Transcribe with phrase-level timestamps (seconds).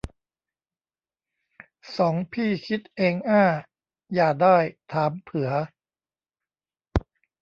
[1.97, 3.43] สองพี่คิดเองอ้า
[4.13, 4.57] อย่าได้
[4.91, 5.49] ถามเผือ